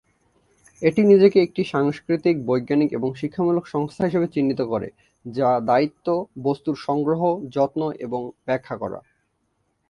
[0.81, 4.87] এটি নিজেকে "একটি সাংস্কৃতিক, বৈজ্ঞানিক এবং শিক্ষামূলক সংস্থা হিসাবে চিহ্নিত করে,
[5.25, 6.07] যা দায়িত্ব
[6.43, 7.21] বস্তুর সংগ্রহ,
[7.55, 8.99] যত্ন এবং ব্যাখ্যা করা।"